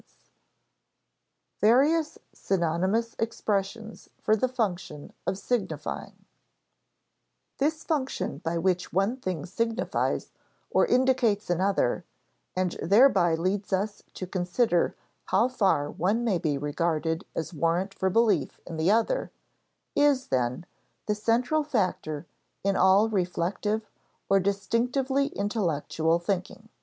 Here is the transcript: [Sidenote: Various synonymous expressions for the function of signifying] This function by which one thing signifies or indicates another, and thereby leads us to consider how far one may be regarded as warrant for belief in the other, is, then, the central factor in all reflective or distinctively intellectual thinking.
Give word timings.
[Sidenote: 0.03 0.15
Various 1.59 2.17
synonymous 2.33 3.15
expressions 3.19 4.09
for 4.19 4.35
the 4.35 4.47
function 4.47 5.13
of 5.27 5.37
signifying] 5.37 6.25
This 7.59 7.83
function 7.83 8.39
by 8.39 8.57
which 8.57 8.91
one 8.91 9.17
thing 9.17 9.45
signifies 9.45 10.31
or 10.71 10.87
indicates 10.87 11.51
another, 11.51 12.03
and 12.55 12.77
thereby 12.81 13.35
leads 13.35 13.71
us 13.71 14.01
to 14.15 14.25
consider 14.25 14.95
how 15.25 15.47
far 15.47 15.91
one 15.91 16.23
may 16.23 16.39
be 16.39 16.57
regarded 16.57 17.23
as 17.35 17.53
warrant 17.53 17.93
for 17.93 18.09
belief 18.09 18.59
in 18.65 18.77
the 18.77 18.89
other, 18.89 19.29
is, 19.95 20.29
then, 20.29 20.65
the 21.05 21.13
central 21.13 21.63
factor 21.63 22.25
in 22.63 22.75
all 22.75 23.07
reflective 23.07 23.87
or 24.29 24.39
distinctively 24.39 25.27
intellectual 25.27 26.17
thinking. 26.17 26.69